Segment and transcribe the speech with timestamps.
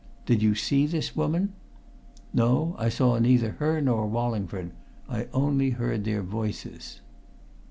[0.25, 1.53] Did you see this woman?"
[2.33, 4.71] "No, I saw neither her nor Wallingford.
[5.07, 7.01] I only heard their voices."